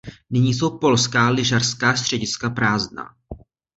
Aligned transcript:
Nyní 0.29 0.53
jsou 0.53 0.77
polská 0.77 1.29
lyžařská 1.29 1.95
střediska 1.95 2.49
prázdná. 2.49 3.15